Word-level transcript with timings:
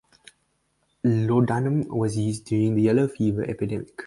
Laudanum 1.03 1.85
was 1.95 2.17
used 2.17 2.45
during 2.45 2.73
the 2.73 2.81
yellow 2.81 3.07
fever 3.07 3.43
epidemic. 3.47 3.95